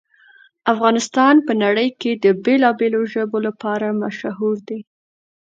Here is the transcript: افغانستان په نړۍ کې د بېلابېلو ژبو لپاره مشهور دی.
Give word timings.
افغانستان 0.73 1.35
په 1.45 1.51
نړۍ 1.63 1.89
کې 2.01 2.11
د 2.23 2.25
بېلابېلو 2.43 3.01
ژبو 3.13 3.37
لپاره 3.47 3.87
مشهور 4.03 4.55
دی. 4.67 4.79